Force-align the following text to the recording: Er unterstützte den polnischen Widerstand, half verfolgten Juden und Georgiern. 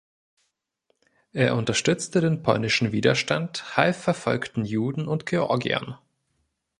Er 1.31 1.55
unterstützte 1.55 2.21
den 2.21 2.41
polnischen 2.41 2.91
Widerstand, 2.91 3.77
half 3.77 3.95
verfolgten 3.97 4.65
Juden 4.65 5.07
und 5.07 5.27
Georgiern. 5.27 5.95